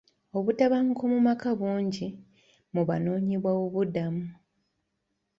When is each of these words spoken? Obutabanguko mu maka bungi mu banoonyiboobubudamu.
Obutabanguko 0.37 1.03
mu 1.13 1.19
maka 1.27 1.49
bungi 1.59 2.07
mu 2.73 2.81
banoonyiboobubudamu. 2.87 4.25